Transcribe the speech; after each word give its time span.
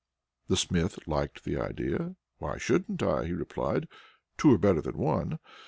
The 0.47 0.57
Smith 0.57 0.97
liked 1.07 1.43
the 1.43 1.57
idea. 1.57 2.15
"Why 2.39 2.57
shouldn't 2.57 3.03
I?" 3.03 3.25
he 3.25 3.33
replied. 3.33 3.87
"Two 4.35 4.51
are 4.51 4.57
better 4.57 4.81
than 4.81 4.97
one." 4.97 5.37